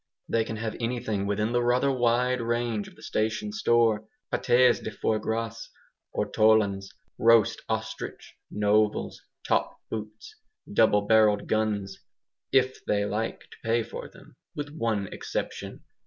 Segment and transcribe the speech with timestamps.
[0.27, 4.03] They can have anything within the rather wide range of the station store.
[4.31, 5.69] PATES DE FOIE GRAS,
[6.15, 6.89] ortolans,
[7.19, 10.33] roast ostrich, novels, top boots,
[10.73, 11.99] double barrelled guns,
[12.51, 15.83] IF THEY LIKE TO PAY FOR THEM with one exception.